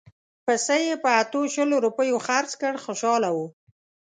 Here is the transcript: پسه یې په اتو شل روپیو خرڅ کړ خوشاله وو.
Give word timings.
پسه 0.45 0.75
یې 0.85 0.95
په 1.03 1.09
اتو 1.21 1.41
شل 1.53 1.69
روپیو 1.83 2.17
خرڅ 2.25 2.51
کړ 2.61 2.73
خوشاله 2.85 3.29
وو. 3.35 3.47